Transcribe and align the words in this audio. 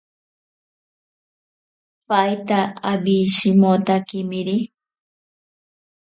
Paita 2.07 2.59
awisamotakemiri. 2.91 4.57